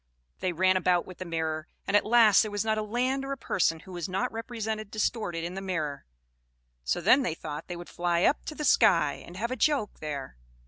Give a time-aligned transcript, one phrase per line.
[0.39, 3.33] They ran about with the mirror; and at last there was not a land or
[3.33, 6.07] a person who was not represented distorted in the mirror.
[6.83, 9.99] So then they thought they would fly up to the sky, and have a joke
[9.99, 10.37] there.